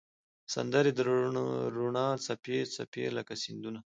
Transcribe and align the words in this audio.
سندرې 0.53 0.91
د 0.97 0.99
روڼا 1.75 2.07
څپې، 2.25 2.57
څپې 2.73 3.03
لکه 3.17 3.33
سیندونه 3.43 3.79